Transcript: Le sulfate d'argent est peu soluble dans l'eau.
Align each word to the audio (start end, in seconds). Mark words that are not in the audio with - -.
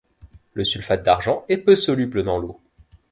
Le 0.53 0.63
sulfate 0.63 1.03
d'argent 1.03 1.45
est 1.47 1.57
peu 1.59 1.75
soluble 1.75 2.23
dans 2.23 2.39
l'eau. 2.39 2.59